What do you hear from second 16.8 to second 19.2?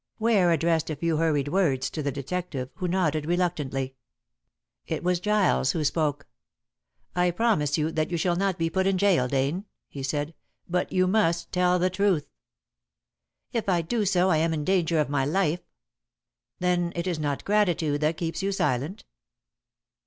it is not gratitude that keeps you silent?"